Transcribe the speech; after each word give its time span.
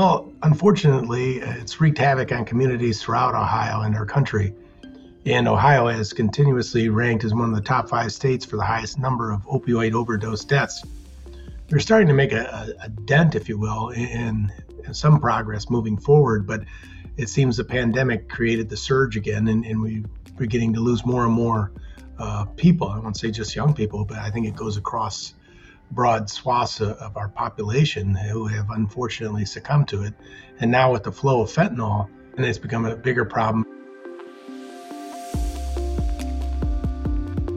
Well, 0.00 0.32
unfortunately, 0.42 1.40
it's 1.40 1.78
wreaked 1.78 1.98
havoc 1.98 2.32
on 2.32 2.46
communities 2.46 3.02
throughout 3.02 3.34
Ohio 3.34 3.82
and 3.82 3.94
our 3.94 4.06
country. 4.06 4.54
And 5.26 5.46
Ohio 5.46 5.88
has 5.88 6.14
continuously 6.14 6.88
ranked 6.88 7.22
as 7.22 7.34
one 7.34 7.50
of 7.50 7.54
the 7.54 7.60
top 7.60 7.90
five 7.90 8.10
states 8.10 8.46
for 8.46 8.56
the 8.56 8.64
highest 8.64 8.98
number 8.98 9.30
of 9.30 9.42
opioid 9.42 9.92
overdose 9.92 10.42
deaths. 10.42 10.82
We're 11.70 11.80
starting 11.80 12.08
to 12.08 12.14
make 12.14 12.32
a, 12.32 12.74
a, 12.82 12.88
dent, 12.88 13.34
if 13.34 13.46
you 13.46 13.58
will, 13.58 13.90
in, 13.90 14.50
in, 14.86 14.94
some 14.94 15.20
progress 15.20 15.68
moving 15.68 15.98
forward, 15.98 16.46
but 16.46 16.64
it 17.18 17.28
seems 17.28 17.58
the 17.58 17.64
pandemic 17.64 18.26
created 18.26 18.70
the 18.70 18.78
surge 18.78 19.18
again, 19.18 19.48
and, 19.48 19.66
and 19.66 19.82
we, 19.82 19.98
are 19.98 20.38
beginning 20.38 20.72
to 20.72 20.80
lose 20.80 21.04
more 21.04 21.26
and 21.26 21.34
more 21.34 21.72
uh, 22.18 22.46
people. 22.56 22.88
I 22.88 22.98
won't 23.00 23.18
say 23.18 23.30
just 23.30 23.54
young 23.54 23.74
people, 23.74 24.06
but 24.06 24.16
I 24.16 24.30
think 24.30 24.46
it 24.46 24.56
goes 24.56 24.78
across 24.78 25.34
broad 25.90 26.30
swaths 26.30 26.80
of 26.80 27.16
our 27.16 27.28
population 27.28 28.14
who 28.14 28.46
have 28.46 28.70
unfortunately 28.70 29.44
succumbed 29.44 29.88
to 29.88 30.02
it. 30.02 30.14
And 30.60 30.70
now 30.70 30.92
with 30.92 31.04
the 31.04 31.12
flow 31.12 31.42
of 31.42 31.50
fentanyl, 31.50 32.08
and 32.36 32.44
it's 32.44 32.58
become 32.58 32.86
a 32.86 32.96
bigger 32.96 33.24
problem. 33.24 33.64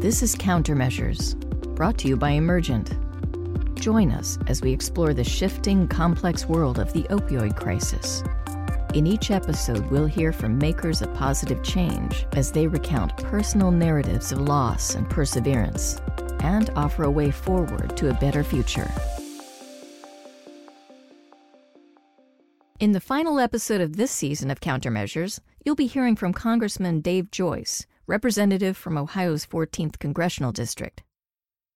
This 0.01 0.21
is 0.21 0.35
Countermeasures, 0.35 1.35
brought 1.75 1.97
to 1.99 2.07
you 2.07 2.17
by 2.17 2.31
Emergent. 2.31 2.93
Join 3.75 4.11
us 4.11 4.37
as 4.47 4.61
we 4.61 4.71
explore 4.71 5.13
the 5.13 5.23
shifting, 5.23 5.87
complex 5.87 6.45
world 6.45 6.79
of 6.79 6.91
the 6.93 7.03
opioid 7.03 7.55
crisis. 7.55 8.23
In 8.93 9.07
each 9.07 9.31
episode, 9.31 9.89
we'll 9.89 10.05
hear 10.05 10.31
from 10.31 10.57
makers 10.57 11.01
of 11.01 11.13
positive 11.15 11.63
change 11.63 12.25
as 12.33 12.51
they 12.51 12.67
recount 12.67 13.17
personal 13.17 13.71
narratives 13.71 14.31
of 14.31 14.41
loss 14.41 14.93
and 14.95 15.09
perseverance 15.09 15.99
and 16.43 16.69
offer 16.75 17.03
a 17.03 17.11
way 17.11 17.31
forward 17.31 17.97
to 17.97 18.09
a 18.09 18.13
better 18.13 18.43
future. 18.43 18.89
In 22.79 22.91
the 22.91 22.99
final 22.99 23.39
episode 23.39 23.81
of 23.81 23.95
this 23.95 24.11
season 24.11 24.51
of 24.51 24.59
Countermeasures, 24.59 25.39
you'll 25.63 25.75
be 25.75 25.87
hearing 25.87 26.15
from 26.15 26.33
Congressman 26.33 26.99
Dave 26.99 27.31
Joyce, 27.31 27.85
representative 28.07 28.75
from 28.75 28.97
Ohio's 28.97 29.45
14th 29.45 29.99
Congressional 29.99 30.51
District. 30.51 31.01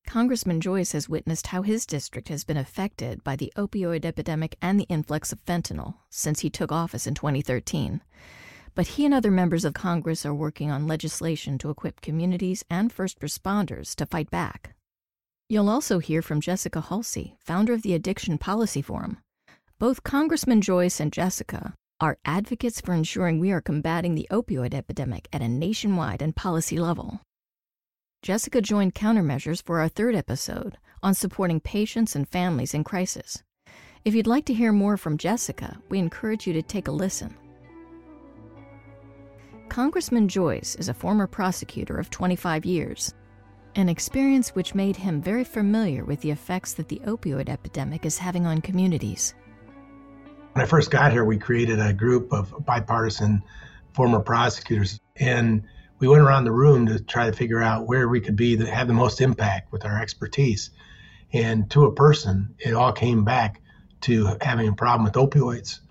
Congressman 0.05 0.61
Joyce 0.61 0.93
has 0.93 1.09
witnessed 1.09 1.47
how 1.47 1.61
his 1.61 1.85
district 1.85 2.29
has 2.29 2.43
been 2.43 2.57
affected 2.57 3.23
by 3.23 3.35
the 3.35 3.51
opioid 3.57 4.05
epidemic 4.05 4.57
and 4.61 4.79
the 4.79 4.87
influx 4.89 5.31
of 5.31 5.43
fentanyl 5.45 5.95
since 6.09 6.39
he 6.39 6.49
took 6.49 6.71
office 6.71 7.05
in 7.05 7.13
2013 7.13 8.01
but 8.77 8.85
he 8.85 9.05
and 9.05 9.13
other 9.13 9.31
members 9.31 9.65
of 9.65 9.73
Congress 9.73 10.23
are 10.23 10.35
working 10.35 10.69
on 10.69 10.85
legislation 10.85 11.57
to 11.57 11.71
equip 11.71 11.99
communities 11.99 12.63
and 12.69 12.93
first 12.93 13.19
responders 13.21 13.95
to 13.95 14.05
fight 14.05 14.29
back. 14.29 14.75
You'll 15.49 15.67
also 15.67 15.97
hear 15.97 16.21
from 16.21 16.41
Jessica 16.41 16.79
Hulsey, 16.79 17.37
founder 17.39 17.73
of 17.73 17.81
the 17.81 17.95
Addiction 17.95 18.37
Policy 18.37 18.83
Forum. 18.83 19.17
Both 19.79 20.03
Congressman 20.03 20.61
Joyce 20.61 20.99
and 20.99 21.11
Jessica 21.11 21.73
are 21.99 22.19
advocates 22.23 22.79
for 22.79 22.93
ensuring 22.93 23.39
we 23.39 23.51
are 23.51 23.61
combating 23.61 24.13
the 24.13 24.27
opioid 24.29 24.75
epidemic 24.75 25.27
at 25.33 25.41
a 25.41 25.47
nationwide 25.47 26.21
and 26.21 26.35
policy 26.35 26.77
level. 26.77 27.21
Jessica 28.21 28.61
joined 28.61 28.93
Countermeasures 28.93 29.63
for 29.65 29.79
our 29.79 29.89
third 29.89 30.13
episode 30.13 30.77
on 31.01 31.15
supporting 31.15 31.59
patients 31.59 32.15
and 32.15 32.29
families 32.29 32.75
in 32.75 32.83
crisis. 32.83 33.41
If 34.05 34.13
you'd 34.13 34.27
like 34.27 34.45
to 34.45 34.53
hear 34.53 34.71
more 34.71 34.97
from 34.97 35.17
Jessica, 35.17 35.79
we 35.89 35.97
encourage 35.97 36.45
you 36.45 36.53
to 36.53 36.61
take 36.61 36.87
a 36.87 36.91
listen. 36.91 37.35
Congressman 39.69 40.27
Joyce 40.27 40.75
is 40.75 40.89
a 40.89 40.93
former 40.93 41.27
prosecutor 41.27 41.97
of 41.97 42.09
25 42.09 42.65
years, 42.65 43.13
an 43.75 43.89
experience 43.89 44.55
which 44.55 44.73
made 44.73 44.95
him 44.95 45.21
very 45.21 45.43
familiar 45.43 46.03
with 46.03 46.21
the 46.21 46.31
effects 46.31 46.73
that 46.73 46.87
the 46.87 47.01
opioid 47.05 47.49
epidemic 47.49 48.05
is 48.05 48.17
having 48.17 48.45
on 48.45 48.61
communities. 48.61 49.35
When 50.53 50.63
I 50.63 50.67
first 50.67 50.89
got 50.89 51.11
here, 51.11 51.25
we 51.25 51.37
created 51.37 51.79
a 51.79 51.93
group 51.93 52.33
of 52.33 52.53
bipartisan 52.65 53.43
former 53.93 54.19
prosecutors, 54.19 54.99
and 55.17 55.63
we 55.99 56.07
went 56.07 56.23
around 56.23 56.45
the 56.45 56.51
room 56.51 56.87
to 56.87 56.99
try 56.99 57.29
to 57.29 57.35
figure 57.35 57.61
out 57.61 57.87
where 57.87 58.07
we 58.07 58.21
could 58.21 58.35
be 58.35 58.55
that 58.55 58.67
have 58.67 58.87
the 58.87 58.93
most 58.93 59.21
impact 59.21 59.71
with 59.71 59.85
our 59.85 60.01
expertise. 60.01 60.71
And 61.33 61.69
to 61.71 61.85
a 61.85 61.93
person, 61.93 62.55
it 62.57 62.73
all 62.73 62.93
came 62.93 63.25
back 63.25 63.61
to 64.01 64.37
having 64.41 64.67
a 64.69 64.73
problem 64.73 65.03
with 65.03 65.13
opioids 65.13 65.81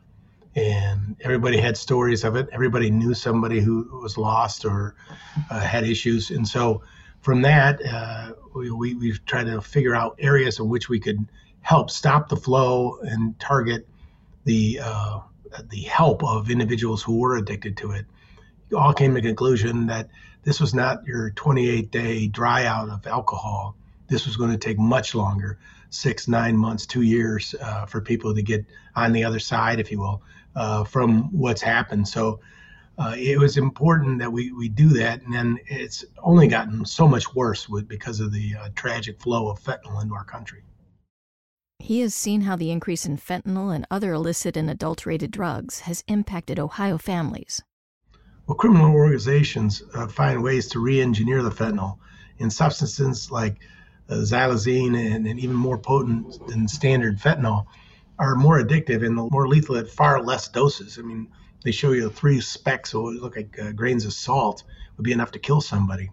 and 0.57 1.17
everybody 1.21 1.59
had 1.61 1.77
stories 1.77 2.25
of 2.25 2.35
it. 2.35 2.49
Everybody 2.51 2.91
knew 2.91 3.13
somebody 3.13 3.61
who 3.61 4.01
was 4.03 4.17
lost 4.17 4.65
or 4.65 4.97
uh, 5.51 5.61
had 5.61 5.85
issues, 5.85 6.31
and 6.31 6.49
so 6.49 6.83
from 7.21 7.43
that, 7.43 7.85
uh, 7.85 8.33
we, 8.55 8.71
we 8.71 8.95
we've 8.95 9.25
tried 9.27 9.45
to 9.45 9.61
figure 9.61 9.95
out 9.95 10.17
areas 10.19 10.59
in 10.59 10.69
which 10.69 10.89
we 10.89 10.99
could 10.99 11.29
help 11.61 11.91
stop 11.91 12.29
the 12.29 12.37
flow 12.37 12.99
and 13.03 13.39
target 13.39 13.87
the 14.45 14.81
uh, 14.83 15.21
the 15.69 15.83
help 15.83 16.25
of 16.25 16.51
individuals 16.51 17.03
who 17.03 17.19
were 17.19 17.37
addicted 17.37 17.77
to 17.77 17.93
it. 17.93 18.07
All 18.75 18.95
came 18.95 19.15
to 19.15 19.21
the 19.21 19.27
conclusion 19.27 19.87
that 19.87 20.09
this 20.43 20.59
was 20.59 20.75
not 20.75 21.05
your 21.07 21.31
28 21.31 21.91
day 21.91 22.29
dry 22.29 22.65
out 22.65 22.89
of 22.89 23.07
alcohol. 23.07 23.77
This 24.09 24.27
was 24.27 24.37
going 24.37 24.53
to 24.53 24.59
take 24.59 24.79
much 24.79 25.15
longer 25.15 25.59
six, 25.91 26.29
nine 26.29 26.57
months, 26.57 26.87
two 26.87 27.03
years 27.03 27.55
uh, 27.61 27.87
for 27.87 28.01
people 28.01 28.35
to 28.35 28.43
get 28.43 28.65
on 28.95 29.13
the 29.13 29.25
other 29.25 29.39
side, 29.39 29.81
if 29.81 29.91
you 29.91 30.01
will 30.01 30.23
uh, 30.57 30.85
from 30.85 31.31
what's 31.37 31.63
happened. 31.63 32.09
So 32.09 32.41
uh, 32.99 33.15
it 33.17 33.39
was 33.39 33.59
important 33.59 34.19
that 34.21 34.33
we, 34.33 34.53
we 34.53 34.69
do 34.69 34.89
that. 34.89 35.23
And 35.23 35.33
then 35.33 35.59
it's 35.67 36.05
only 36.23 36.49
gotten 36.49 36.85
so 36.85 37.07
much 37.07 37.35
worse 37.35 37.69
with, 37.69 37.87
because 37.87 38.21
of 38.21 38.33
the 38.33 38.55
uh, 38.59 38.71
tragic 38.75 39.21
flow 39.21 39.51
of 39.51 39.61
fentanyl 39.61 40.03
into 40.03 40.15
our 40.15 40.25
country. 40.25 40.63
He 41.79 42.01
has 42.01 42.15
seen 42.15 42.41
how 42.41 42.57
the 42.57 42.71
increase 42.71 43.05
in 43.05 43.19
fentanyl 43.19 43.75
and 43.75 43.87
other 43.91 44.15
illicit 44.15 44.57
and 44.57 44.71
adulterated 44.71 45.31
drugs 45.31 45.81
has 45.81 46.03
impacted 46.09 46.59
Ohio 46.59 46.97
families. 46.97 47.63
Well, 48.47 48.57
criminal 48.57 48.95
organizations 48.95 49.83
uh, 49.95 50.07
find 50.07 50.43
ways 50.43 50.69
to 50.69 50.81
re 50.81 51.01
engineer 51.01 51.43
the 51.43 51.51
fentanyl 51.51 51.99
in 52.39 52.49
substances 52.51 53.31
like 53.31 53.57
uh, 54.09 54.15
xylazine 54.15 54.97
and, 54.97 55.27
and, 55.27 55.39
even 55.41 55.57
more 55.57 55.77
potent 55.77 56.47
than 56.47 56.69
standard 56.69 57.19
fentanyl 57.19 57.67
are 58.19 58.35
more 58.35 58.63
addictive 58.63 59.05
and 59.05 59.15
more 59.15 59.49
lethal 59.49 59.77
at 59.77 59.89
far 59.89 60.23
less 60.23 60.49
doses. 60.49 60.99
I 60.99 61.03
mean, 61.03 61.29
they 61.65 61.73
show 61.73 61.93
you 61.93 62.09
three 62.09 62.41
specks, 62.41 62.91
so 62.91 63.09
it 63.09 63.21
look 63.21 63.37
like 63.37 63.59
uh, 63.59 63.73
grains 63.73 64.05
of 64.05 64.13
salt 64.13 64.63
would 64.97 65.05
be 65.05 65.13
enough 65.13 65.33
to 65.33 65.39
kill 65.39 65.61
somebody. 65.61 66.11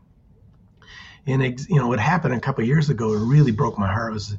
And 1.26 1.42
you 1.70 1.78
know 1.78 1.88
what 1.88 2.00
happened 2.00 2.34
a 2.34 2.40
couple 2.40 2.64
years 2.66 2.90
ago? 2.90 3.14
It 3.14 3.20
really 3.20 3.52
broke 3.52 3.78
my 3.78 3.92
heart. 3.92 4.12
It 4.12 4.16
was 4.16 4.36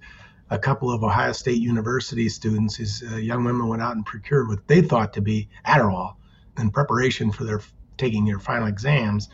a 0.50 0.58
couple 0.58 0.90
of 0.90 1.02
Ohio 1.02 1.32
State 1.32 1.60
University 1.60 2.28
students. 2.28 2.76
These 2.76 3.02
uh, 3.10 3.16
young 3.16 3.44
women 3.44 3.68
went 3.68 3.80
out 3.80 3.96
and 3.96 4.04
procured 4.04 4.48
what 4.48 4.66
they 4.68 4.82
thought 4.82 5.14
to 5.14 5.22
be 5.22 5.48
Adderall 5.66 6.16
in 6.58 6.70
preparation 6.70 7.32
for 7.32 7.44
their 7.44 7.60
taking 7.96 8.24
their 8.24 8.38
final 8.38 8.66
exams, 8.66 9.28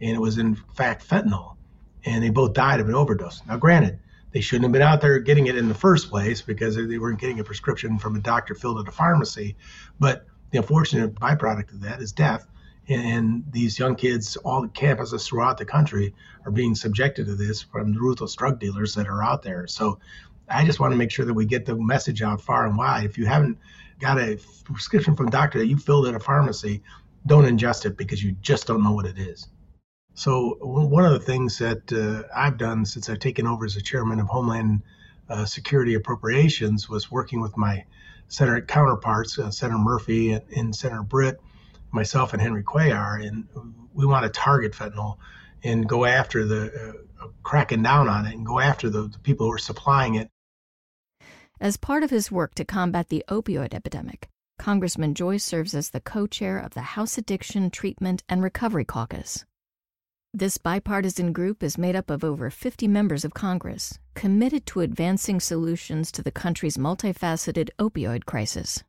and 0.00 0.10
it 0.10 0.20
was 0.20 0.38
in 0.38 0.56
fact 0.74 1.06
fentanyl. 1.06 1.56
And 2.04 2.22
they 2.22 2.30
both 2.30 2.54
died 2.54 2.80
of 2.80 2.88
an 2.88 2.94
overdose. 2.94 3.42
Now, 3.46 3.56
granted, 3.56 3.98
they 4.36 4.42
shouldn't 4.42 4.64
have 4.64 4.72
been 4.72 4.82
out 4.82 5.00
there 5.00 5.18
getting 5.18 5.46
it 5.46 5.56
in 5.56 5.66
the 5.66 5.74
first 5.74 6.10
place 6.10 6.42
because 6.42 6.76
they 6.76 6.98
weren't 6.98 7.18
getting 7.18 7.40
a 7.40 7.44
prescription 7.44 7.98
from 7.98 8.16
a 8.16 8.18
doctor 8.18 8.54
filled 8.54 8.78
at 8.78 8.86
a 8.86 8.90
pharmacy. 8.94 9.56
But 9.98 10.26
the 10.50 10.58
unfortunate 10.58 11.14
byproduct 11.14 11.72
of 11.72 11.80
that 11.80 12.02
is 12.02 12.12
death. 12.12 12.46
And 12.86 13.44
these 13.50 13.78
young 13.78 13.96
kids, 13.96 14.36
all 14.36 14.60
the 14.60 14.68
campuses 14.68 15.26
throughout 15.26 15.56
the 15.56 15.64
country, 15.64 16.14
are 16.44 16.50
being 16.50 16.74
subjected 16.74 17.24
to 17.28 17.34
this 17.34 17.62
from 17.62 17.94
the 17.94 17.98
ruthless 17.98 18.34
drug 18.34 18.60
dealers 18.60 18.94
that 18.96 19.08
are 19.08 19.24
out 19.24 19.42
there. 19.42 19.66
So 19.68 20.00
I 20.50 20.66
just 20.66 20.80
want 20.80 20.92
to 20.92 20.98
make 20.98 21.10
sure 21.10 21.24
that 21.24 21.32
we 21.32 21.46
get 21.46 21.64
the 21.64 21.74
message 21.74 22.20
out 22.20 22.42
far 22.42 22.66
and 22.66 22.76
wide. 22.76 23.06
If 23.06 23.16
you 23.16 23.24
haven't 23.24 23.56
got 24.00 24.18
a 24.18 24.38
prescription 24.64 25.16
from 25.16 25.28
a 25.28 25.30
doctor 25.30 25.60
that 25.60 25.66
you 25.66 25.78
filled 25.78 26.08
at 26.08 26.14
a 26.14 26.20
pharmacy, 26.20 26.82
don't 27.24 27.44
ingest 27.44 27.86
it 27.86 27.96
because 27.96 28.22
you 28.22 28.32
just 28.42 28.66
don't 28.66 28.84
know 28.84 28.92
what 28.92 29.06
it 29.06 29.16
is. 29.16 29.48
So 30.16 30.56
one 30.62 31.04
of 31.04 31.12
the 31.12 31.20
things 31.20 31.58
that 31.58 31.92
uh, 31.92 32.26
I've 32.34 32.56
done 32.56 32.86
since 32.86 33.10
I've 33.10 33.18
taken 33.18 33.46
over 33.46 33.66
as 33.66 33.74
the 33.74 33.82
chairman 33.82 34.18
of 34.18 34.28
Homeland 34.28 34.80
uh, 35.28 35.44
Security 35.44 35.92
Appropriations 35.92 36.88
was 36.88 37.10
working 37.10 37.42
with 37.42 37.54
my 37.58 37.84
Senate 38.28 38.66
counterparts, 38.66 39.38
uh, 39.38 39.50
Senator 39.50 39.78
Murphy 39.78 40.32
and, 40.32 40.42
and, 40.56 40.74
Senator 40.74 41.02
Britt, 41.02 41.38
myself 41.92 42.32
and 42.32 42.40
Henry 42.40 42.64
Cuellar, 42.64 43.26
and 43.26 43.46
we 43.92 44.06
want 44.06 44.24
to 44.24 44.30
target 44.30 44.72
fentanyl 44.72 45.18
and 45.62 45.86
go 45.86 46.06
after 46.06 46.46
the 46.46 46.94
uh, 47.20 47.26
cracking 47.42 47.82
down 47.82 48.08
on 48.08 48.24
it 48.24 48.34
and 48.34 48.46
go 48.46 48.58
after 48.58 48.88
the, 48.88 49.08
the 49.08 49.18
people 49.18 49.46
who 49.46 49.52
are 49.52 49.58
supplying 49.58 50.14
it. 50.14 50.30
As 51.60 51.76
part 51.76 52.02
of 52.02 52.08
his 52.08 52.32
work 52.32 52.54
to 52.54 52.64
combat 52.64 53.10
the 53.10 53.22
opioid 53.28 53.74
epidemic, 53.74 54.28
Congressman 54.58 55.14
Joyce 55.14 55.44
serves 55.44 55.74
as 55.74 55.90
the 55.90 56.00
co 56.00 56.26
chair 56.26 56.58
of 56.58 56.72
the 56.72 56.96
House 56.96 57.18
Addiction 57.18 57.68
Treatment 57.68 58.22
and 58.30 58.42
Recovery 58.42 58.86
Caucus. 58.86 59.44
This 60.38 60.58
bipartisan 60.58 61.32
group 61.32 61.62
is 61.62 61.78
made 61.78 61.96
up 61.96 62.10
of 62.10 62.22
over 62.22 62.50
50 62.50 62.86
members 62.88 63.24
of 63.24 63.32
Congress 63.32 63.98
committed 64.14 64.66
to 64.66 64.82
advancing 64.82 65.40
solutions 65.40 66.12
to 66.12 66.22
the 66.22 66.30
country's 66.30 66.76
multifaceted 66.76 67.70
opioid 67.78 68.26
crisis. 68.26 68.84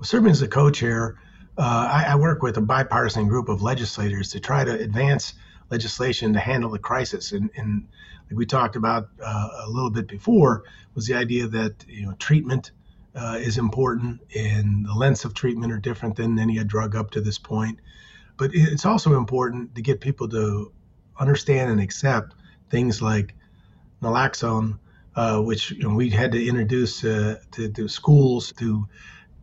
Serving 0.00 0.30
as 0.30 0.40
the 0.40 0.48
co 0.48 0.70
chair, 0.70 1.20
uh, 1.58 1.90
I, 1.92 2.12
I, 2.12 2.14
work 2.14 2.40
with 2.40 2.56
a 2.56 2.62
bipartisan 2.62 3.28
group 3.28 3.50
of 3.50 3.60
legislators 3.60 4.30
to 4.30 4.40
try 4.40 4.64
to 4.64 4.72
advance 4.72 5.34
legislation 5.70 6.32
to 6.32 6.40
handle 6.40 6.70
the 6.70 6.78
crisis. 6.78 7.32
And, 7.32 7.50
and 7.54 7.86
like 8.30 8.38
we 8.38 8.46
talked 8.46 8.76
about 8.76 9.10
uh, 9.22 9.48
a 9.66 9.68
little 9.68 9.90
bit 9.90 10.08
before, 10.08 10.64
was 10.94 11.06
the 11.06 11.14
idea 11.16 11.46
that 11.46 11.84
you 11.86 12.06
know 12.06 12.14
treatment 12.18 12.70
uh, 13.14 13.36
is 13.38 13.58
important, 13.58 14.22
and 14.34 14.86
the 14.86 14.94
lengths 14.94 15.26
of 15.26 15.34
treatment 15.34 15.74
are 15.74 15.78
different 15.78 16.16
than 16.16 16.38
any 16.38 16.56
drug 16.64 16.96
up 16.96 17.10
to 17.10 17.20
this 17.20 17.36
point. 17.36 17.80
But 18.38 18.52
it's 18.54 18.86
also 18.86 19.18
important 19.18 19.74
to 19.74 19.82
get 19.82 20.00
people 20.00 20.28
to 20.28 20.72
understand 21.18 21.70
and 21.70 21.80
accept 21.80 22.34
things 22.70 23.02
like 23.02 23.34
naloxone, 24.00 24.78
uh, 25.16 25.40
which 25.40 25.72
you 25.72 25.82
know, 25.82 25.94
we 25.94 26.08
had 26.08 26.32
to 26.32 26.46
introduce 26.46 27.04
uh, 27.04 27.40
to, 27.52 27.68
to, 27.70 27.88
schools 27.88 28.52
to 28.52 28.86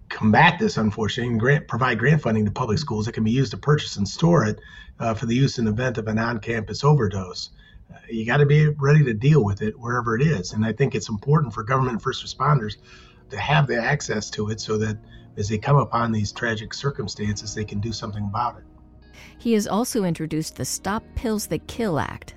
combat 0.08 0.60
this, 0.60 0.78
unfortunately, 0.78 1.32
and 1.32 1.40
grant, 1.40 1.68
provide 1.68 2.00
grant 2.00 2.22
funding 2.22 2.46
to 2.46 2.52
public 2.52 2.80
schools 2.80 3.06
that 3.06 3.12
can 3.12 3.26
be 3.26 3.32
used 3.32 3.52
to 3.52 3.58
purchase 3.58 3.98
and 3.98 4.08
store 4.08 4.46
it 4.46 4.60
uh, 5.00 5.14
for 5.14 5.26
the 5.26 5.36
use 5.36 5.58
in 5.60 5.66
the 5.66 5.72
event 5.72 5.98
of 5.98 6.08
an 6.08 6.18
on-campus 6.18 6.84
overdose. 6.86 7.50
Uh, 7.94 7.98
you 8.10 8.26
got 8.26 8.38
to 8.38 8.46
be 8.46 8.70
ready 8.70 9.04
to 9.04 9.14
deal 9.14 9.44
with 9.44 9.62
it 9.62 9.78
wherever 9.78 10.16
it 10.16 10.22
is, 10.22 10.54
and 10.54 10.66
I 10.66 10.72
think 10.72 10.96
it's 10.96 11.10
important 11.10 11.54
for 11.54 11.64
government 11.64 12.02
first 12.02 12.26
responders 12.26 12.78
to 13.30 13.38
have 13.38 13.68
the 13.68 13.76
access 13.76 14.30
to 14.32 14.50
it 14.52 14.62
so 14.62 14.78
that 14.78 14.98
as 15.36 15.50
they 15.50 15.58
come 15.58 15.76
upon 15.76 16.14
these 16.14 16.32
tragic 16.32 16.74
circumstances, 16.74 17.54
they 17.54 17.66
can 17.66 17.82
do 17.82 17.92
something 17.92 18.24
about 18.24 18.58
it. 18.58 18.64
He 19.38 19.54
has 19.54 19.68
also 19.68 20.04
introduced 20.04 20.56
the 20.56 20.66
Stop 20.66 21.04
Pills 21.16 21.48
That 21.48 21.68
Kill 21.68 22.00
Act. 22.00 22.36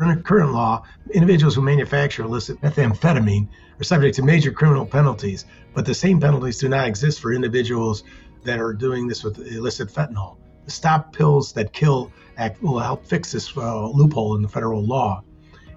Under 0.00 0.20
current 0.20 0.52
law, 0.52 0.82
individuals 1.12 1.54
who 1.54 1.62
manufacture 1.62 2.22
illicit 2.24 2.60
methamphetamine 2.60 3.48
are 3.80 3.84
subject 3.84 4.16
to 4.16 4.22
major 4.22 4.50
criminal 4.50 4.86
penalties, 4.86 5.44
but 5.74 5.86
the 5.86 5.94
same 5.94 6.20
penalties 6.20 6.58
do 6.58 6.68
not 6.68 6.88
exist 6.88 7.20
for 7.20 7.32
individuals 7.32 8.04
that 8.44 8.58
are 8.58 8.72
doing 8.72 9.06
this 9.06 9.22
with 9.22 9.38
illicit 9.38 9.88
fentanyl. 9.88 10.36
The 10.64 10.70
Stop 10.70 11.12
Pills 11.12 11.52
That 11.52 11.72
Kill 11.72 12.12
Act 12.36 12.62
will 12.62 12.78
help 12.78 13.06
fix 13.06 13.32
this 13.32 13.56
uh, 13.56 13.88
loophole 13.88 14.36
in 14.36 14.42
the 14.42 14.48
federal 14.48 14.84
law. 14.84 15.22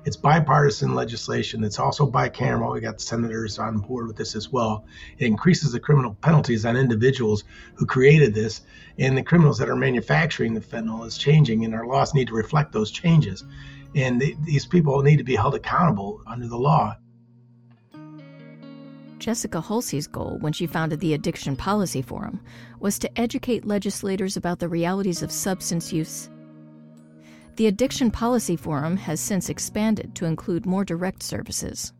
It's 0.06 0.16
bipartisan 0.16 0.94
legislation. 0.94 1.63
It's 1.63 1.80
also 1.80 2.06
bicameral. 2.10 2.74
We 2.74 2.80
got 2.80 3.02
senators 3.02 3.57
on 3.57 3.80
board 3.80 4.06
with 4.06 4.16
this 4.16 4.36
as 4.36 4.52
well. 4.52 4.86
It 5.18 5.25
increases 5.25 5.72
the 5.72 5.80
criminal 5.80 6.16
penalties 6.22 6.63
on 6.63 6.78
individuals 6.78 7.44
who 7.74 7.88
created 7.88 8.36
this, 8.36 8.62
and 9.00 9.18
the 9.18 9.24
criminals 9.24 9.57
that 9.57 9.68
are 9.68 9.75
manufacturing 9.75 10.54
the 10.54 10.62
fentanyl 10.62 11.07
is 11.07 11.18
changing, 11.18 11.66
and 11.66 11.74
our 11.74 11.88
laws 11.88 12.13
need 12.13 12.28
to 12.28 12.36
reflect 12.36 12.72
those 12.72 12.92
changes. 12.92 13.44
And 13.96 14.22
these 14.44 14.68
people 14.68 15.02
need 15.02 15.18
to 15.18 15.24
be 15.24 15.36
held 15.36 15.56
accountable 15.56 16.22
under 16.28 16.48
the 16.48 16.58
law. 16.58 16.98
Jessica 19.18 19.60
Hulsey's 19.60 20.06
goal 20.06 20.38
when 20.40 20.54
she 20.54 20.68
founded 20.68 21.00
the 21.00 21.16
Addiction 21.16 21.56
Policy 21.56 22.04
Forum 22.04 22.42
was 22.80 23.00
to 23.00 23.19
educate 23.19 23.66
legislators 23.66 24.38
about 24.38 24.60
the 24.60 24.69
realities 24.69 25.24
of 25.24 25.31
substance 25.31 25.92
use 25.92 26.30
the 27.56 27.68
Addiction 27.68 28.12
Policy 28.12 28.56
Forum 28.56 28.98
has 28.98 29.19
since 29.19 29.50
expanded 29.50 30.13
to 30.16 30.25
include 30.25 30.66
more 30.66 30.84
direct 30.84 31.24
services. 31.24 31.94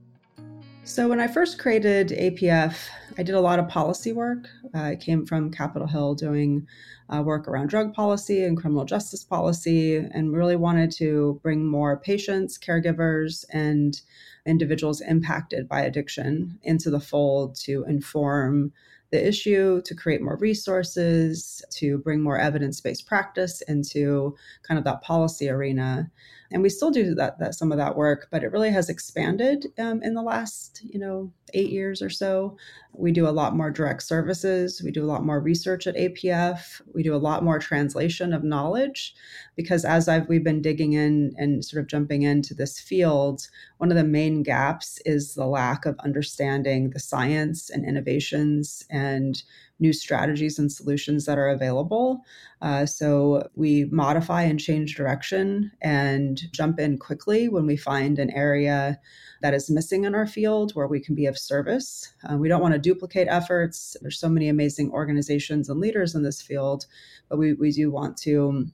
So, 0.84 1.07
when 1.07 1.19
I 1.19 1.28
first 1.28 1.57
created 1.57 2.10
APF, 2.10 2.75
I 3.18 3.24
did 3.24 3.34
a 3.34 3.40
lot 3.40 3.57
of 3.57 3.68
policy 3.68 4.12
work. 4.12 4.48
Uh, 4.74 4.80
I 4.80 4.96
came 4.98 5.25
from 5.25 5.50
Capitol 5.50 5.88
Hill 5.88 6.13
doing 6.13 6.68
uh, 7.10 7.24
work 7.24 7.48
around 7.48 7.68
drug 7.68 7.94
policy 7.94 8.44
and 8.44 8.57
criminal 8.57 8.86
justice 8.86 9.24
policy, 9.24 9.96
and 9.96 10.34
really 10.34 10.56
wanted 10.56 10.92
to 10.98 11.40
bring 11.42 11.66
more 11.66 11.98
patients, 11.98 12.60
caregivers, 12.60 13.46
and 13.51 14.00
individuals 14.46 15.01
impacted 15.01 15.68
by 15.68 15.81
addiction 15.81 16.60
into 16.63 16.92
the 16.92 17.00
fold 17.00 17.56
to 17.56 17.84
inform 17.86 18.72
the 19.12 19.28
issue, 19.28 19.81
to 19.84 19.96
create 19.96 20.22
more 20.22 20.38
resources, 20.38 21.63
to 21.72 21.98
bring 22.00 22.22
more 22.22 22.38
evidence 22.38 22.81
based 22.81 23.06
practice 23.06 23.62
into 23.62 24.36
kind 24.63 24.78
of 24.78 24.84
that 24.84 25.02
policy 25.02 25.50
arena 25.50 26.10
and 26.51 26.62
we 26.62 26.69
still 26.69 26.92
do 26.92 27.15
that, 27.15 27.39
that 27.39 27.56
some 27.56 27.71
of 27.71 27.77
that 27.77 27.95
work 27.95 28.27
but 28.31 28.44
it 28.44 28.51
really 28.51 28.71
has 28.71 28.89
expanded 28.89 29.68
um, 29.80 30.01
in 30.03 30.13
the 30.13 30.21
last 30.21 30.81
you 30.89 31.00
know 31.00 31.31
eight 31.53 31.69
years 31.69 32.01
or 32.01 32.09
so. 32.09 32.57
We 32.94 33.12
do 33.12 33.27
a 33.27 33.30
lot 33.30 33.56
more 33.56 33.71
direct 33.71 34.03
services. 34.03 34.81
We 34.83 34.92
do 34.92 35.03
a 35.03 35.07
lot 35.07 35.25
more 35.25 35.39
research 35.39 35.88
at 35.88 35.95
apf 35.95 36.81
we 36.94 37.03
do 37.03 37.15
a 37.15 37.18
lot 37.18 37.44
more 37.44 37.59
translation 37.59 38.33
of 38.33 38.44
knowledge 38.44 39.13
because 39.56 39.86
as 39.86 40.07
i've 40.07 40.27
we've 40.27 40.44
been 40.44 40.62
digging 40.62 40.94
in 40.94 41.33
and 41.38 41.63
sort 41.63 41.81
of 41.81 41.88
jumping 41.88 42.24
into 42.24 42.53
this 42.53 42.80
field 42.80 43.48
one 43.77 43.91
of 43.91 43.98
the 43.98 44.03
main 44.03 44.44
gaps 44.44 45.00
is 45.06 45.36
the 45.36 45.45
lack 45.45 45.86
of 45.86 46.00
understanding 46.00 46.89
the 46.89 47.00
science 47.00 47.69
and 47.69 47.86
innovations 47.86 48.83
and 48.89 49.44
new 49.80 49.92
strategies 49.92 50.57
and 50.57 50.72
solutions 50.72 51.25
that 51.25 51.38
are 51.38 51.50
available. 51.50 52.22
Uh, 52.62 52.86
so 52.86 53.48
we 53.56 53.86
modify 53.86 54.42
and 54.44 54.60
change 54.60 54.95
direction 54.95 55.72
and 55.81 56.44
jump 56.51 56.80
in 56.80 56.98
quickly 56.98 57.50
when 57.50 57.66
we 57.66 57.75
find 57.75 58.18
an 58.18 58.30
area 58.31 59.00
that 59.42 59.54
is 59.54 59.69
missing 59.69 60.06
in 60.06 60.16
our 60.16 60.25
field 60.25 60.72
where 60.74 60.88
we 60.88 61.00
can 61.00 61.13
be 61.13 61.25
of 61.25 61.38
service. 61.38 62.13
Uh, 62.30 62.38
we 62.38 62.48
don't 62.48 62.62
want 62.62 62.74
to 62.74 62.80
duplicate 62.80 63.27
efforts. 63.30 63.98
There's 64.01 64.19
so 64.19 64.30
many 64.30 64.48
amazing 64.48 64.92
organizations 64.92 65.69
and 65.69 65.80
leaders 65.80 66.16
in 66.16 66.24
this 66.24 66.42
field, 66.42 66.86
but 67.30 67.38
we, 67.38 67.54
we 67.54 67.72
do 67.72 67.92
want 67.92 68.18
to 68.18 68.68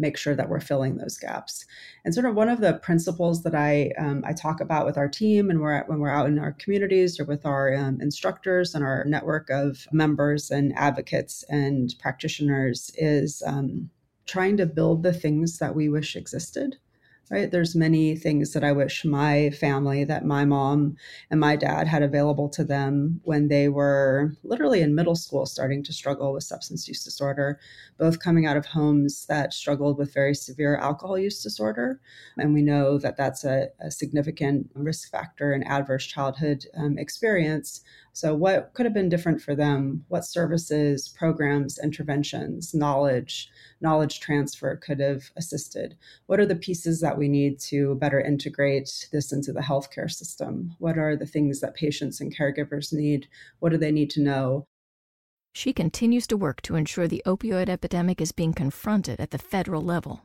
make 0.00 0.16
sure 0.16 0.34
that 0.34 0.48
we're 0.48 0.60
filling 0.60 0.96
those 0.96 1.18
gaps. 1.18 1.64
And 2.04 2.14
sort 2.14 2.26
of 2.26 2.34
one 2.34 2.48
of 2.48 2.60
the 2.60 2.74
principles 2.74 3.42
that 3.42 3.54
I 3.54 3.92
um, 3.98 4.22
I 4.26 4.32
talk 4.32 4.60
about 4.60 4.86
with 4.86 4.96
our 4.96 5.08
team 5.08 5.50
and 5.50 5.60
we're 5.60 5.72
at, 5.72 5.88
when 5.88 5.98
we're 5.98 6.10
out 6.10 6.26
in 6.26 6.38
our 6.38 6.52
communities 6.52 7.18
or 7.18 7.24
with 7.24 7.46
our 7.46 7.74
um, 7.74 8.00
instructors 8.00 8.74
and 8.74 8.84
our 8.84 9.04
network 9.04 9.50
of 9.50 9.86
members 9.92 10.50
and 10.50 10.72
advocates 10.76 11.44
and 11.48 11.94
practitioners 12.00 12.90
is 12.96 13.42
um, 13.46 13.90
trying 14.26 14.56
to 14.56 14.66
build 14.66 15.02
the 15.02 15.12
things 15.12 15.58
that 15.58 15.74
we 15.74 15.88
wish 15.88 16.16
existed 16.16 16.76
right 17.30 17.50
there's 17.50 17.74
many 17.74 18.14
things 18.16 18.52
that 18.52 18.62
i 18.62 18.70
wish 18.70 19.04
my 19.04 19.50
family 19.50 20.04
that 20.04 20.24
my 20.24 20.44
mom 20.44 20.94
and 21.30 21.40
my 21.40 21.56
dad 21.56 21.86
had 21.86 22.02
available 22.02 22.48
to 22.48 22.64
them 22.64 23.20
when 23.24 23.48
they 23.48 23.68
were 23.68 24.32
literally 24.42 24.82
in 24.82 24.94
middle 24.94 25.16
school 25.16 25.46
starting 25.46 25.82
to 25.82 25.92
struggle 25.92 26.32
with 26.32 26.44
substance 26.44 26.86
use 26.86 27.02
disorder 27.02 27.58
both 27.98 28.20
coming 28.20 28.46
out 28.46 28.56
of 28.56 28.66
homes 28.66 29.26
that 29.26 29.52
struggled 29.52 29.96
with 29.96 30.12
very 30.12 30.34
severe 30.34 30.76
alcohol 30.76 31.18
use 31.18 31.42
disorder 31.42 32.00
and 32.36 32.52
we 32.52 32.62
know 32.62 32.98
that 32.98 33.16
that's 33.16 33.44
a, 33.44 33.68
a 33.80 33.90
significant 33.90 34.68
risk 34.74 35.10
factor 35.10 35.52
in 35.54 35.62
adverse 35.62 36.06
childhood 36.06 36.66
um, 36.76 36.98
experience 36.98 37.80
so, 38.16 38.32
what 38.32 38.72
could 38.74 38.86
have 38.86 38.94
been 38.94 39.08
different 39.08 39.42
for 39.42 39.56
them? 39.56 40.04
What 40.06 40.24
services, 40.24 41.08
programs, 41.08 41.80
interventions, 41.82 42.72
knowledge, 42.72 43.50
knowledge 43.80 44.20
transfer 44.20 44.76
could 44.76 45.00
have 45.00 45.32
assisted? 45.36 45.96
What 46.26 46.38
are 46.38 46.46
the 46.46 46.54
pieces 46.54 47.00
that 47.00 47.13
we 47.18 47.28
need 47.28 47.58
to 47.60 47.94
better 47.96 48.20
integrate 48.20 49.08
this 49.12 49.32
into 49.32 49.52
the 49.52 49.60
healthcare 49.60 50.10
system? 50.10 50.74
What 50.78 50.98
are 50.98 51.16
the 51.16 51.26
things 51.26 51.60
that 51.60 51.74
patients 51.74 52.20
and 52.20 52.34
caregivers 52.34 52.92
need? 52.92 53.28
What 53.58 53.70
do 53.70 53.78
they 53.78 53.92
need 53.92 54.10
to 54.10 54.22
know? 54.22 54.66
She 55.54 55.72
continues 55.72 56.26
to 56.26 56.36
work 56.36 56.62
to 56.62 56.74
ensure 56.74 57.06
the 57.06 57.22
opioid 57.24 57.68
epidemic 57.68 58.20
is 58.20 58.32
being 58.32 58.52
confronted 58.52 59.20
at 59.20 59.30
the 59.30 59.38
federal 59.38 59.82
level. 59.82 60.22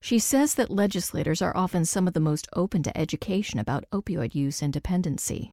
She 0.00 0.18
says 0.18 0.54
that 0.54 0.70
legislators 0.70 1.40
are 1.40 1.56
often 1.56 1.84
some 1.84 2.06
of 2.06 2.14
the 2.14 2.20
most 2.20 2.46
open 2.54 2.82
to 2.84 2.96
education 2.96 3.58
about 3.58 3.84
opioid 3.92 4.34
use 4.34 4.62
and 4.62 4.72
dependency. 4.72 5.50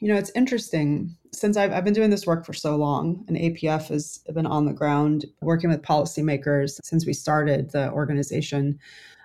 You 0.00 0.08
know, 0.08 0.16
it's 0.16 0.32
interesting 0.34 1.16
since 1.32 1.56
I've, 1.56 1.72
I've 1.72 1.84
been 1.84 1.94
doing 1.94 2.10
this 2.10 2.26
work 2.26 2.44
for 2.44 2.52
so 2.52 2.76
long, 2.76 3.24
and 3.28 3.36
APF 3.36 3.88
has 3.88 4.18
been 4.32 4.46
on 4.46 4.66
the 4.66 4.72
ground 4.72 5.24
working 5.40 5.70
with 5.70 5.82
policymakers 5.82 6.78
since 6.82 7.06
we 7.06 7.12
started 7.12 7.70
the 7.70 7.90
organization 7.90 8.78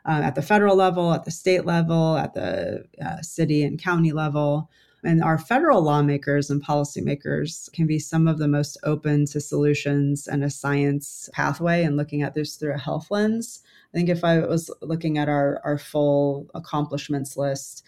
uh, 0.10 0.22
at 0.24 0.34
the 0.34 0.42
federal 0.42 0.76
level, 0.76 1.14
at 1.14 1.24
the 1.24 1.32
state 1.32 1.66
level, 1.66 2.18
at 2.18 2.34
the 2.34 2.84
uh, 3.06 3.22
city 3.22 3.64
and 3.64 3.80
county 3.80 4.12
level. 4.12 4.70
And 5.04 5.24
our 5.24 5.38
federal 5.38 5.84
lawmakers 5.84 6.50
and 6.50 6.66
policymakers 6.66 7.72
can 7.72 7.86
be 7.86 8.00
some 8.00 8.28
of 8.28 8.40
the 8.40 8.48
most 8.48 8.76
open 8.84 9.26
to 9.28 9.40
solutions 9.40 10.28
and 10.28 10.44
a 10.44 10.50
science 10.50 11.30
pathway 11.32 11.84
and 11.84 11.96
looking 11.96 12.24
at 12.24 12.34
this 12.34 12.56
through 12.56 12.74
a 12.74 12.80
health 12.80 13.12
lens. 13.12 13.62
I 13.94 13.98
think 13.98 14.10
if 14.10 14.24
I 14.24 14.40
was 14.40 14.72
looking 14.82 15.18
at 15.18 15.30
our, 15.30 15.62
our 15.64 15.80
full 15.80 16.48
accomplishments 16.54 17.36
list, 17.36 17.84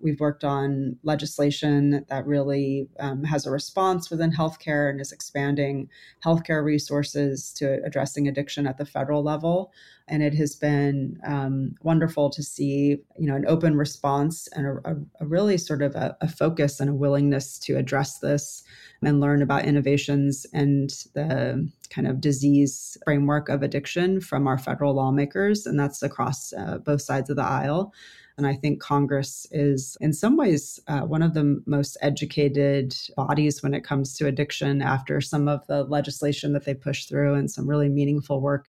we've 0.00 0.18
worked 0.18 0.42
on 0.42 0.96
legislation 1.04 2.04
that 2.08 2.26
really 2.26 2.88
um, 2.98 3.22
has 3.22 3.46
a 3.46 3.52
response 3.52 4.10
within 4.10 4.32
healthcare 4.32 4.90
and 4.90 5.00
is 5.00 5.12
expanding 5.12 5.88
healthcare 6.24 6.64
resources 6.64 7.52
to 7.52 7.80
addressing 7.84 8.26
addiction 8.26 8.66
at 8.66 8.78
the 8.78 8.86
federal 8.86 9.22
level. 9.22 9.72
And 10.08 10.22
it 10.22 10.34
has 10.34 10.56
been 10.56 11.18
um, 11.24 11.76
wonderful 11.82 12.30
to 12.30 12.42
see, 12.42 12.98
you 13.18 13.26
know, 13.26 13.36
an 13.36 13.46
open 13.46 13.76
response 13.76 14.48
and 14.56 14.66
a, 14.84 14.96
a 15.20 15.26
really 15.26 15.56
sort 15.56 15.82
of 15.82 15.94
a, 15.94 16.16
a 16.20 16.28
focus 16.28 16.80
and 16.80 16.90
a 16.90 16.94
willingness 16.94 17.58
to 17.60 17.76
address 17.76 18.18
this 18.18 18.64
and 19.02 19.20
learn 19.20 19.40
about 19.40 19.66
innovations 19.66 20.46
and 20.52 20.90
the 21.14 21.70
kind 21.90 22.06
of 22.06 22.20
disease 22.20 22.96
framework 23.04 23.48
of 23.48 23.62
addiction 23.62 24.20
from 24.20 24.46
our 24.46 24.58
federal 24.58 24.94
lawmakers. 24.94 25.66
And 25.66 25.78
that's 25.78 26.02
across 26.02 26.52
uh, 26.52 26.78
both 26.78 27.02
sides 27.02 27.30
of 27.30 27.36
the 27.36 27.42
aisle. 27.42 27.92
And 28.36 28.46
I 28.46 28.54
think 28.54 28.80
Congress 28.80 29.46
is, 29.52 29.96
in 30.00 30.12
some 30.12 30.36
ways, 30.36 30.80
uh, 30.88 31.02
one 31.02 31.22
of 31.22 31.34
the 31.34 31.62
most 31.66 31.96
educated 32.00 32.96
bodies 33.16 33.62
when 33.62 33.74
it 33.74 33.84
comes 33.84 34.14
to 34.14 34.26
addiction 34.26 34.82
after 34.82 35.20
some 35.20 35.46
of 35.46 35.64
the 35.68 35.84
legislation 35.84 36.52
that 36.52 36.64
they 36.64 36.74
pushed 36.74 37.08
through 37.08 37.34
and 37.34 37.50
some 37.50 37.68
really 37.68 37.88
meaningful 37.88 38.40
work. 38.40 38.66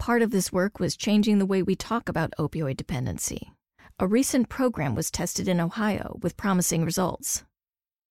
Part 0.00 0.22
of 0.22 0.30
this 0.30 0.50
work 0.50 0.80
was 0.80 0.96
changing 0.96 1.38
the 1.38 1.46
way 1.46 1.62
we 1.62 1.76
talk 1.76 2.08
about 2.08 2.32
opioid 2.38 2.76
dependency. 2.76 3.52
A 4.00 4.08
recent 4.08 4.48
program 4.48 4.94
was 4.94 5.10
tested 5.10 5.46
in 5.46 5.60
Ohio 5.60 6.18
with 6.22 6.38
promising 6.38 6.84
results. 6.84 7.44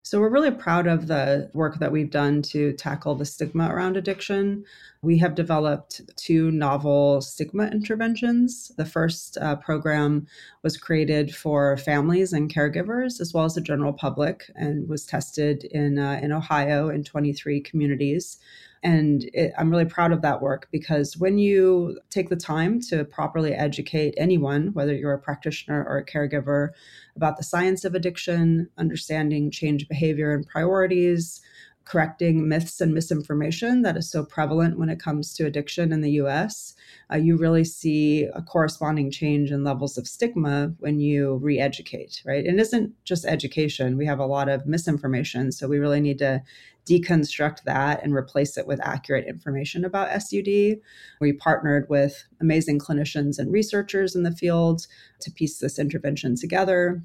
So 0.09 0.19
we're 0.19 0.29
really 0.29 0.49
proud 0.49 0.87
of 0.87 1.05
the 1.05 1.51
work 1.53 1.77
that 1.77 1.91
we've 1.91 2.09
done 2.09 2.41
to 2.41 2.73
tackle 2.73 3.13
the 3.13 3.25
stigma 3.25 3.71
around 3.71 3.95
addiction. 3.95 4.65
We 5.03 5.19
have 5.19 5.35
developed 5.35 6.01
two 6.15 6.49
novel 6.49 7.21
stigma 7.21 7.67
interventions. 7.67 8.69
The 8.75 8.87
first 8.87 9.37
uh, 9.37 9.57
program 9.57 10.25
was 10.63 10.77
created 10.77 11.35
for 11.35 11.77
families 11.77 12.33
and 12.33 12.51
caregivers, 12.51 13.21
as 13.21 13.35
well 13.35 13.45
as 13.45 13.53
the 13.53 13.61
general 13.61 13.93
public, 13.93 14.49
and 14.55 14.89
was 14.89 15.05
tested 15.05 15.65
in, 15.65 15.99
uh, 15.99 16.19
in 16.23 16.31
Ohio 16.31 16.89
in 16.89 17.03
23 17.03 17.61
communities. 17.61 18.39
And 18.81 19.29
it, 19.33 19.51
I'm 19.57 19.69
really 19.69 19.85
proud 19.85 20.11
of 20.11 20.21
that 20.21 20.41
work 20.41 20.67
because 20.71 21.17
when 21.17 21.37
you 21.37 21.99
take 22.09 22.29
the 22.29 22.35
time 22.35 22.79
to 22.83 23.03
properly 23.03 23.53
educate 23.53 24.13
anyone, 24.17 24.73
whether 24.73 24.93
you're 24.93 25.13
a 25.13 25.19
practitioner 25.19 25.85
or 25.85 25.97
a 25.97 26.05
caregiver, 26.05 26.69
about 27.15 27.37
the 27.37 27.43
science 27.43 27.83
of 27.83 27.95
addiction, 27.95 28.69
understanding 28.77 29.51
change 29.51 29.87
behavior 29.89 30.33
and 30.33 30.47
priorities, 30.47 31.41
correcting 31.89 32.47
myths 32.47 32.79
and 32.79 32.93
misinformation 32.93 33.81
that 33.81 33.97
is 33.97 34.11
so 34.11 34.23
prevalent 34.23 34.77
when 34.77 34.89
it 34.89 34.99
comes 34.99 35.33
to 35.33 35.45
addiction 35.47 35.91
in 35.91 36.01
the 36.01 36.11
US, 36.21 36.75
uh, 37.11 37.17
you 37.17 37.35
really 37.35 37.63
see 37.63 38.25
a 38.35 38.43
corresponding 38.43 39.09
change 39.09 39.51
in 39.51 39.63
levels 39.63 39.97
of 39.97 40.07
stigma 40.07 40.71
when 40.77 40.99
you 40.99 41.37
re 41.37 41.59
educate, 41.59 42.21
right? 42.25 42.45
And 42.45 42.59
it 42.59 42.61
isn't 42.61 42.93
just 43.05 43.25
education. 43.25 43.97
We 43.97 44.05
have 44.05 44.19
a 44.19 44.27
lot 44.27 44.49
of 44.49 44.67
misinformation. 44.67 45.51
So 45.51 45.67
we 45.67 45.79
really 45.79 45.99
need 45.99 46.19
to 46.19 46.43
deconstruct 46.87 47.63
that 47.63 48.03
and 48.03 48.13
replace 48.13 48.55
it 48.55 48.67
with 48.67 48.79
accurate 48.81 49.27
information 49.27 49.83
about 49.83 50.11
SUD. 50.21 50.77
We 51.19 51.33
partnered 51.33 51.87
with 51.89 52.23
amazing 52.39 52.79
clinicians 52.79 53.39
and 53.39 53.51
researchers 53.51 54.15
in 54.15 54.21
the 54.23 54.31
field 54.31 54.85
to 55.21 55.31
piece 55.31 55.57
this 55.57 55.79
intervention 55.79 56.35
together. 56.35 57.01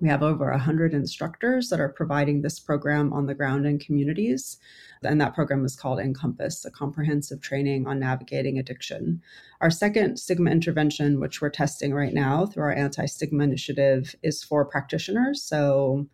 We 0.00 0.08
have 0.08 0.22
over 0.22 0.50
100 0.50 0.92
instructors 0.92 1.70
that 1.70 1.80
are 1.80 1.88
providing 1.88 2.42
this 2.42 2.60
program 2.60 3.12
on 3.12 3.26
the 3.26 3.34
ground 3.34 3.66
in 3.66 3.78
communities. 3.78 4.58
And 5.02 5.20
that 5.20 5.34
program 5.34 5.64
is 5.64 5.76
called 5.76 6.00
Encompass, 6.00 6.64
a 6.64 6.70
comprehensive 6.70 7.40
training 7.40 7.86
on 7.86 8.00
navigating 8.00 8.58
addiction. 8.58 9.22
Our 9.60 9.70
second 9.70 10.18
stigma 10.18 10.50
intervention, 10.50 11.20
which 11.20 11.40
we're 11.40 11.50
testing 11.50 11.94
right 11.94 12.12
now 12.12 12.46
through 12.46 12.64
our 12.64 12.72
anti 12.72 13.06
stigma 13.06 13.44
initiative, 13.44 14.14
is 14.22 14.42
for 14.42 14.64
practitioners. 14.64 15.42
So, 15.42 16.06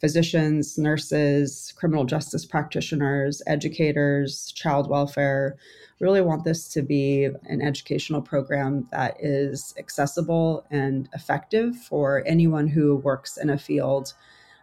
physicians, 0.00 0.78
nurses, 0.78 1.72
criminal 1.76 2.04
justice 2.04 2.44
practitioners, 2.44 3.42
educators, 3.46 4.52
child 4.52 4.88
welfare. 4.88 5.56
Really 6.00 6.20
want 6.20 6.44
this 6.44 6.68
to 6.68 6.82
be 6.82 7.24
an 7.24 7.60
educational 7.60 8.22
program 8.22 8.86
that 8.92 9.16
is 9.20 9.74
accessible 9.78 10.64
and 10.70 11.08
effective 11.14 11.76
for 11.76 12.22
anyone 12.26 12.68
who 12.68 12.96
works 12.96 13.36
in 13.36 13.50
a 13.50 13.58
field 13.58 14.14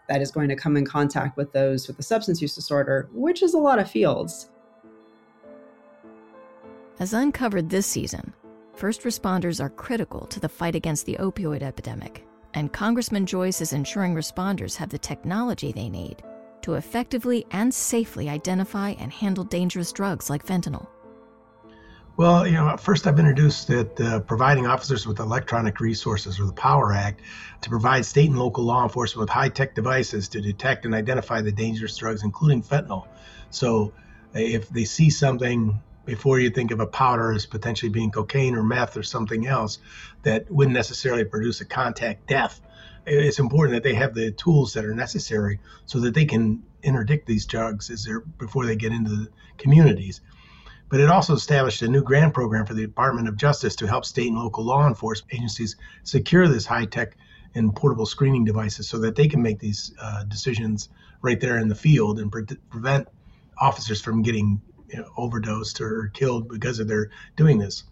that 0.07 0.21
is 0.21 0.31
going 0.31 0.49
to 0.49 0.55
come 0.55 0.77
in 0.77 0.85
contact 0.85 1.35
with 1.35 1.51
those 1.51 1.87
with 1.87 1.99
a 1.99 2.03
substance 2.03 2.41
use 2.41 2.55
disorder, 2.55 3.09
which 3.11 3.43
is 3.43 3.53
a 3.53 3.57
lot 3.57 3.79
of 3.79 3.89
fields. 3.89 4.49
As 6.99 7.13
uncovered 7.13 7.69
this 7.69 7.85
season, 7.85 8.33
first 8.75 9.01
responders 9.01 9.61
are 9.61 9.69
critical 9.69 10.25
to 10.27 10.39
the 10.39 10.47
fight 10.47 10.75
against 10.75 11.05
the 11.05 11.17
opioid 11.19 11.61
epidemic 11.61 12.25
and 12.55 12.73
Congressman 12.73 13.25
Joyce 13.25 13.61
is 13.61 13.73
ensuring 13.73 14.15
responders 14.15 14.75
have 14.77 14.89
the 14.89 14.97
technology 14.97 15.71
they 15.71 15.89
need 15.89 16.23
to 16.61 16.73
effectively 16.73 17.45
and 17.51 17.71
safely 17.71 18.27
identify 18.27 18.91
and 18.91 19.13
handle 19.13 19.43
dangerous 19.43 19.91
drugs 19.91 20.31
like 20.31 20.43
fentanyl. 20.43 20.87
Well, 22.17 22.47
you 22.47 22.53
know, 22.53 22.75
first 22.77 23.05
I've 23.05 23.19
introduced 23.19 23.67
that 23.67 23.99
uh, 23.99 24.19
providing 24.21 24.65
officers 24.65 25.05
with 25.05 25.19
electronic 25.19 25.81
resources, 25.81 26.39
or 26.39 26.45
the 26.45 26.53
POWER 26.53 26.93
Act, 26.93 27.21
to 27.61 27.69
provide 27.69 28.05
state 28.05 28.29
and 28.29 28.39
local 28.39 28.63
law 28.63 28.83
enforcement 28.83 29.19
with 29.19 29.29
high 29.29 29.49
tech 29.49 29.75
devices 29.75 30.29
to 30.29 30.41
detect 30.41 30.85
and 30.85 30.95
identify 30.95 31.41
the 31.41 31.51
dangerous 31.51 31.95
drugs, 31.97 32.23
including 32.23 32.63
fentanyl. 32.63 33.05
So 33.51 33.93
if 34.33 34.69
they 34.69 34.85
see 34.85 35.09
something 35.09 35.81
before 36.05 36.39
you 36.39 36.49
think 36.49 36.71
of 36.71 36.79
a 36.79 36.87
powder 36.87 37.31
as 37.31 37.45
potentially 37.45 37.89
being 37.89 38.11
cocaine 38.11 38.55
or 38.55 38.63
meth 38.63 38.95
or 38.97 39.03
something 39.03 39.47
else 39.47 39.79
that 40.23 40.49
wouldn't 40.51 40.75
necessarily 40.75 41.25
produce 41.25 41.61
a 41.61 41.65
contact 41.65 42.27
death. 42.27 42.61
It's 43.05 43.39
important 43.39 43.75
that 43.75 43.83
they 43.83 43.93
have 43.95 44.13
the 44.13 44.31
tools 44.31 44.73
that 44.73 44.85
are 44.85 44.95
necessary 44.95 45.59
so 45.85 45.99
that 46.01 46.13
they 46.13 46.25
can 46.25 46.63
interdict 46.81 47.27
these 47.27 47.45
drugs 47.45 47.89
as 47.89 48.03
they're 48.03 48.21
before 48.21 48.65
they 48.65 48.75
get 48.75 48.91
into 48.91 49.11
the 49.11 49.29
communities. 49.57 50.21
But 50.89 50.99
it 50.99 51.09
also 51.09 51.33
established 51.33 51.81
a 51.81 51.87
new 51.87 52.03
grant 52.03 52.33
program 52.33 52.65
for 52.65 52.73
the 52.73 52.85
Department 52.85 53.27
of 53.27 53.37
Justice 53.37 53.75
to 53.77 53.87
help 53.87 54.05
state 54.05 54.27
and 54.27 54.37
local 54.37 54.63
law 54.63 54.87
enforcement 54.87 55.33
agencies 55.33 55.75
secure 56.03 56.47
this 56.47 56.65
high 56.65 56.85
tech 56.85 57.17
and 57.55 57.75
portable 57.75 58.05
screening 58.05 58.45
devices 58.45 58.87
so 58.87 58.99
that 58.99 59.15
they 59.15 59.27
can 59.27 59.41
make 59.41 59.59
these 59.59 59.93
uh, 59.99 60.23
decisions 60.25 60.89
right 61.21 61.39
there 61.39 61.57
in 61.57 61.67
the 61.67 61.75
field 61.75 62.19
and 62.19 62.31
pre- 62.31 62.45
prevent 62.69 63.07
officers 63.57 64.01
from 64.01 64.21
getting 64.21 64.61
you 64.95 65.01
know, 65.01 65.11
overdosed 65.17 65.81
or 65.81 66.09
killed 66.13 66.47
because 66.47 66.79
of 66.79 66.87
their 66.87 67.11
doing 67.35 67.59
this. 67.59 67.83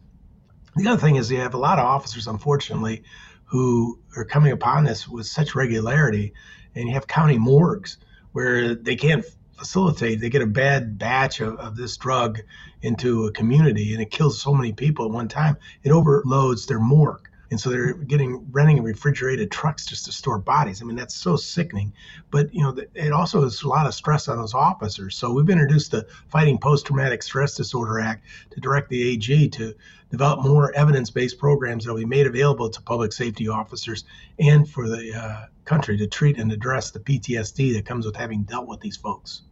The 0.76 0.88
other 0.88 1.02
thing 1.02 1.18
is 1.18 1.30
you 1.30 1.40
have 1.40 1.54
a 1.54 1.58
lot 1.58 1.80
of 1.80 1.86
officers, 1.86 2.28
unfortunately, 2.28 3.04
who 3.44 4.00
are 4.16 4.24
coming 4.24 4.54
upon 4.54 4.86
this 4.86 5.08
with 5.08 5.28
such 5.28 5.54
regularity, 5.54 6.34
and 6.76 6.88
you 6.88 6.94
have 6.94 7.06
county 7.06 7.38
morgues 7.38 7.98
where 8.32 8.74
they 8.74 8.96
can't 8.96 9.26
facilitate. 9.58 10.22
They 10.22 10.30
get 10.30 10.42
a 10.42 10.48
bad 10.48 10.98
batch 10.98 11.42
of, 11.42 11.58
of 11.58 11.76
this 11.76 11.98
drug 11.98 12.40
into 12.82 13.26
a 13.26 13.32
community, 13.34 13.94
and 13.94 14.02
it 14.02 14.10
kills 14.10 14.42
so 14.42 14.54
many 14.54 14.72
people 14.72 15.06
at 15.06 15.12
one 15.12 15.28
time. 15.28 15.58
It 15.84 15.92
overloads 15.92 16.66
their 16.66 16.80
morgue 16.80 17.28
and 17.54 17.60
so 17.60 17.70
they're 17.70 17.94
getting 17.94 18.48
renting 18.52 18.82
refrigerated 18.82 19.52
trucks 19.52 19.86
just 19.86 20.06
to 20.06 20.12
store 20.12 20.40
bodies. 20.40 20.82
I 20.82 20.86
mean, 20.86 20.96
that's 20.96 21.14
so 21.14 21.36
sickening. 21.36 21.94
But 22.32 22.52
you 22.52 22.64
know, 22.64 22.76
it 22.96 23.12
also 23.12 23.44
is 23.44 23.62
a 23.62 23.68
lot 23.68 23.86
of 23.86 23.94
stress 23.94 24.28
on 24.28 24.38
those 24.38 24.56
officers. 24.56 25.16
So 25.16 25.32
we've 25.32 25.48
introduced 25.48 25.92
the 25.92 26.08
Fighting 26.30 26.58
Post-Traumatic 26.58 27.22
Stress 27.22 27.54
Disorder 27.54 28.00
Act 28.00 28.26
to 28.50 28.60
direct 28.60 28.90
the 28.90 29.08
AG 29.08 29.50
to 29.50 29.76
develop 30.10 30.44
more 30.44 30.74
evidence-based 30.74 31.38
programs 31.38 31.86
that 31.86 31.94
will 31.94 32.00
be 32.00 32.06
made 32.06 32.26
available 32.26 32.72
to 32.72 32.82
public 32.82 33.14
safety 33.14 33.48
officers 33.48 34.04
and 34.40 34.68
for 34.68 34.90
the 34.90 35.14
uh, 35.14 35.46
country 35.64 35.96
to 35.98 36.08
treat 36.08 36.40
and 36.40 36.52
address 36.52 36.90
the 36.90 37.02
PTSD 37.02 37.76
that 37.76 37.86
comes 37.86 38.08
with 38.08 38.16
having 38.16 38.42
dealt 38.46 38.68
with 38.68 38.80
these 38.80 38.98
folks. 38.98 39.44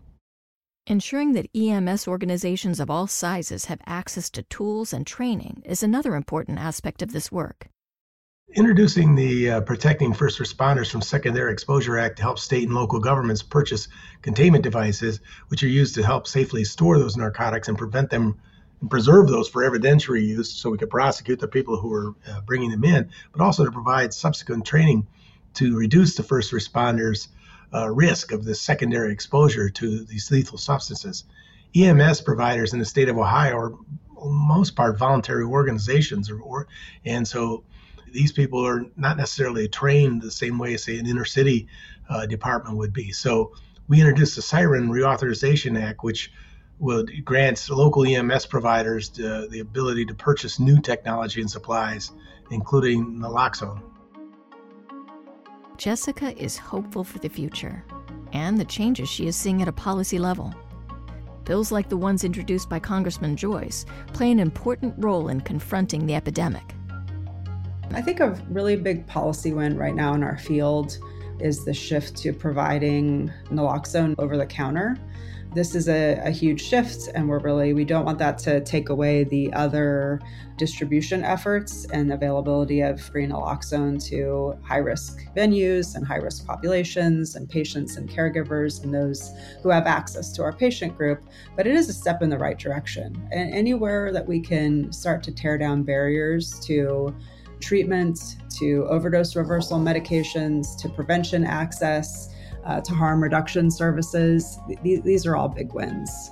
Ensuring 0.87 1.33
that 1.33 1.55
EMS 1.55 2.07
organizations 2.07 2.79
of 2.79 2.89
all 2.89 3.05
sizes 3.05 3.65
have 3.65 3.79
access 3.85 4.31
to 4.31 4.41
tools 4.41 4.91
and 4.91 5.05
training 5.05 5.61
is 5.63 5.83
another 5.83 6.15
important 6.15 6.57
aspect 6.57 7.03
of 7.03 7.13
this 7.13 7.31
work. 7.31 7.70
Introducing 8.53 9.15
the 9.15 9.49
uh, 9.49 9.61
Protecting 9.61 10.13
First 10.13 10.37
Responders 10.37 10.91
from 10.91 11.01
Secondary 11.01 11.53
Exposure 11.53 11.97
Act 11.97 12.17
to 12.17 12.23
help 12.23 12.37
state 12.37 12.63
and 12.63 12.75
local 12.75 12.99
governments 12.99 13.41
purchase 13.41 13.87
containment 14.21 14.61
devices, 14.61 15.21
which 15.47 15.63
are 15.63 15.69
used 15.69 15.95
to 15.95 16.03
help 16.03 16.27
safely 16.27 16.65
store 16.65 16.99
those 16.99 17.15
narcotics 17.15 17.69
and 17.69 17.77
prevent 17.77 18.09
them 18.09 18.37
and 18.81 18.89
preserve 18.89 19.29
those 19.29 19.47
for 19.47 19.61
evidentiary 19.61 20.27
use 20.27 20.51
so 20.51 20.69
we 20.69 20.77
can 20.77 20.89
prosecute 20.89 21.39
the 21.39 21.47
people 21.47 21.77
who 21.77 21.93
are 21.93 22.13
uh, 22.27 22.41
bringing 22.41 22.71
them 22.71 22.83
in, 22.83 23.09
but 23.31 23.41
also 23.41 23.63
to 23.63 23.71
provide 23.71 24.13
subsequent 24.13 24.65
training 24.65 25.07
to 25.53 25.77
reduce 25.77 26.15
the 26.15 26.23
first 26.23 26.51
responders' 26.51 27.29
uh, 27.73 27.89
risk 27.89 28.33
of 28.33 28.43
this 28.43 28.59
secondary 28.59 29.13
exposure 29.13 29.69
to 29.69 30.03
these 30.03 30.29
lethal 30.29 30.57
substances. 30.57 31.23
EMS 31.73 32.19
providers 32.19 32.73
in 32.73 32.79
the 32.79 32.85
state 32.85 33.07
of 33.07 33.17
Ohio 33.17 33.55
are, 33.55 33.73
most 34.25 34.75
part, 34.75 34.97
voluntary 34.97 35.45
organizations, 35.45 36.29
or, 36.29 36.41
or 36.41 36.67
and 37.05 37.25
so 37.25 37.63
these 38.11 38.31
people 38.31 38.65
are 38.65 38.85
not 38.95 39.17
necessarily 39.17 39.67
trained 39.67 40.21
the 40.21 40.31
same 40.31 40.57
way, 40.57 40.77
say, 40.77 40.97
an 40.97 41.07
inner 41.07 41.25
city 41.25 41.67
uh, 42.09 42.25
department 42.25 42.77
would 42.77 42.93
be. 42.93 43.11
So 43.11 43.53
we 43.87 43.99
introduced 43.99 44.35
the 44.35 44.41
Siren 44.41 44.89
Reauthorization 44.89 45.81
Act, 45.81 46.03
which 46.03 46.31
would 46.79 47.23
grants 47.23 47.69
local 47.69 48.05
EMS 48.05 48.47
providers 48.47 49.09
the, 49.09 49.47
the 49.51 49.59
ability 49.59 50.05
to 50.05 50.13
purchase 50.13 50.59
new 50.59 50.81
technology 50.81 51.41
and 51.41 51.49
supplies, 51.49 52.11
including 52.49 53.19
naloxone. 53.19 53.81
Jessica 55.77 56.35
is 56.41 56.57
hopeful 56.57 57.03
for 57.03 57.19
the 57.19 57.29
future 57.29 57.83
and 58.33 58.57
the 58.57 58.65
changes 58.65 59.09
she 59.09 59.27
is 59.27 59.35
seeing 59.35 59.61
at 59.61 59.67
a 59.67 59.73
policy 59.73 60.19
level. 60.19 60.53
Bills 61.43 61.71
like 61.71 61.89
the 61.89 61.97
ones 61.97 62.23
introduced 62.23 62.69
by 62.69 62.79
Congressman 62.79 63.35
Joyce 63.35 63.85
play 64.13 64.31
an 64.31 64.39
important 64.39 64.93
role 64.97 65.27
in 65.27 65.41
confronting 65.41 66.05
the 66.05 66.15
epidemic. 66.15 66.75
I 67.93 68.01
think 68.01 68.21
a 68.21 68.29
really 68.49 68.77
big 68.77 69.05
policy 69.05 69.51
win 69.51 69.77
right 69.77 69.93
now 69.93 70.13
in 70.13 70.23
our 70.23 70.37
field 70.37 70.97
is 71.39 71.65
the 71.65 71.73
shift 71.73 72.15
to 72.17 72.31
providing 72.31 73.31
naloxone 73.49 74.15
over 74.17 74.37
the 74.37 74.45
counter. 74.45 74.95
This 75.53 75.75
is 75.75 75.89
a, 75.89 76.13
a, 76.23 76.31
huge 76.31 76.61
shift, 76.61 77.09
and 77.13 77.27
we're 77.27 77.39
really, 77.39 77.73
we 77.73 77.83
don't 77.83 78.05
want 78.05 78.17
that 78.19 78.37
to 78.39 78.61
take 78.61 78.87
away 78.87 79.25
the 79.25 79.51
other 79.51 80.21
distribution 80.55 81.25
efforts 81.25 81.83
and 81.91 82.13
availability 82.13 82.79
of 82.79 83.01
free 83.01 83.27
naloxone 83.27 84.01
to 84.07 84.57
high 84.63 84.77
risk 84.77 85.19
venues 85.35 85.95
and 85.95 86.07
high 86.07 86.15
risk 86.17 86.47
populations 86.47 87.35
and 87.35 87.49
patients 87.49 87.97
and 87.97 88.09
caregivers 88.09 88.81
and 88.81 88.93
those 88.93 89.33
who 89.61 89.67
have 89.67 89.87
access 89.87 90.31
to 90.31 90.41
our 90.41 90.53
patient 90.53 90.95
group. 90.95 91.25
But 91.57 91.67
it 91.67 91.75
is 91.75 91.89
a 91.89 91.93
step 91.93 92.21
in 92.21 92.29
the 92.29 92.37
right 92.37 92.57
direction. 92.57 93.27
And 93.33 93.53
anywhere 93.53 94.13
that 94.13 94.25
we 94.25 94.39
can 94.39 94.89
start 94.93 95.21
to 95.23 95.33
tear 95.33 95.57
down 95.57 95.83
barriers 95.83 96.57
to 96.61 97.13
treatment 97.61 98.19
to 98.59 98.85
overdose 98.89 99.35
reversal 99.35 99.79
medications 99.79 100.77
to 100.81 100.89
prevention 100.89 101.45
access. 101.45 102.29
uh, 102.65 102.81
to 102.81 102.93
harm 102.93 103.21
reduction 103.21 103.71
services. 103.71 104.59
Th- 104.83 105.01
these 105.03 105.25
are 105.25 105.35
all 105.35 105.49
big 105.49 105.73
wins. 105.73 106.31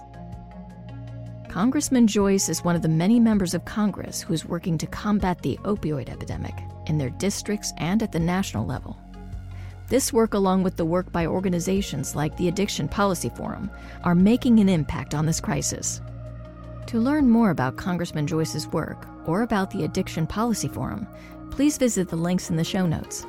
Congressman 1.48 2.06
Joyce 2.06 2.48
is 2.48 2.64
one 2.64 2.76
of 2.76 2.84
the 2.84 2.88
many 2.88 3.20
members 3.20 3.56
of 3.56 3.66
Congress 3.66 4.22
who 4.22 4.34
is 4.34 4.46
working 4.46 4.78
to 4.78 4.86
combat 4.86 5.42
the 5.42 5.58
opioid 5.64 6.10
epidemic 6.10 6.54
in 6.86 6.98
their 6.98 7.10
districts 7.10 7.74
and 7.78 8.04
at 8.04 8.12
the 8.12 8.20
national 8.20 8.66
level. 8.66 9.00
This 9.88 10.14
work, 10.14 10.36
along 10.36 10.62
with 10.62 10.76
the 10.76 10.86
work 10.86 11.12
by 11.12 11.26
organizations 11.26 12.16
like 12.16 12.38
the 12.38 12.48
Addiction 12.48 12.88
Policy 12.88 13.30
Forum, 13.30 13.72
are 14.04 14.14
making 14.14 14.60
an 14.60 14.70
impact 14.70 15.16
on 15.16 15.26
this 15.26 15.42
crisis. 15.42 16.02
To 16.86 17.00
learn 17.00 17.28
more 17.28 17.50
about 17.50 17.78
Congressman 17.78 18.28
Joyce's 18.28 18.68
work 18.68 19.08
or 19.26 19.42
about 19.42 19.72
the 19.72 19.84
Addiction 19.84 20.26
Policy 20.26 20.68
Forum, 20.68 21.08
please 21.52 21.78
visit 21.78 22.10
the 22.10 22.16
links 22.16 22.50
in 22.50 22.56
the 22.56 22.64
show 22.64 22.86
notes. 22.86 23.26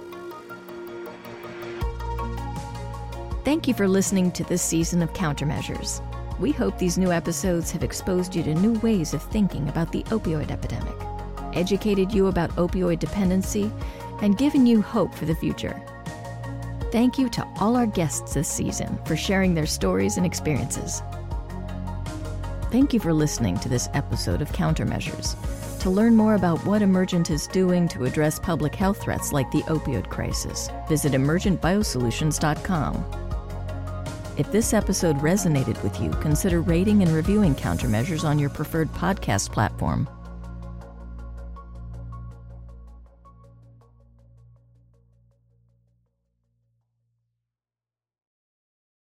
Thank 3.45 3.67
you 3.67 3.75
for 3.75 3.89
listening 3.89 4.31
to 4.33 4.45
this 4.45 4.63
season 4.63 5.03
of 5.03 5.13
Countermeasures. 5.13 6.03
We 6.39 6.53
hope 6.53 6.79
these 6.79 6.99
new 6.99 7.11
episodes 7.11 7.71
have 7.73 7.83
exposed 7.83 8.35
you 8.35 8.43
to 8.45 8.55
new 8.55 8.79
ways 8.81 9.13
of 9.13 9.23
thinking 9.23 9.69
about 9.69 9.93
the 9.93 10.03
opioid 10.05 10.51
epidemic, 10.51 10.95
educated 11.55 12.13
you 12.13 12.29
about 12.29 12.51
opioid 12.57 12.99
dependency, 12.99 13.71
and 14.23 14.39
given 14.39 14.67
you 14.67 14.83
hope 14.83 15.15
for 15.15 15.25
the 15.25 15.35
future. 15.35 15.81
Thank 16.93 17.19
you 17.19 17.29
to 17.31 17.47
all 17.61 17.77
our 17.77 17.87
guests 17.87 18.35
this 18.35 18.49
season 18.49 18.99
for 19.05 19.17
sharing 19.17 19.55
their 19.55 19.67
stories 19.67 20.17
and 20.17 20.27
experiences. 20.27 21.03
Thank 22.71 22.93
you 22.93 23.01
for 23.01 23.13
listening 23.13 23.59
to 23.61 23.69
this 23.69 23.89
episode 23.95 24.43
of 24.43 24.53
Countermeasures. 24.53 25.37
To 25.81 25.91
learn 25.91 26.15
more 26.15 26.35
about 26.35 26.65
what 26.67 26.83
Emergent 26.83 27.31
is 27.31 27.47
doing 27.47 27.89
to 27.89 28.05
address 28.05 28.39
public 28.39 28.75
health 28.75 29.01
threats 29.01 29.33
like 29.33 29.51
the 29.51 29.63
opioid 29.63 30.11
crisis, 30.11 30.69
visit 30.89 31.13
emergentbiosolutions.com. 31.13 33.05
If 34.37 34.53
this 34.53 34.75
episode 34.75 35.17
resonated 35.17 35.83
with 35.83 35.99
you, 36.01 36.11
consider 36.21 36.61
rating 36.61 37.03
and 37.03 37.11
reviewing 37.13 37.55
countermeasures 37.55 38.25
on 38.25 38.39
your 38.39 38.51
preferred 38.51 38.93
podcast 38.93 39.53
platform 39.53 40.07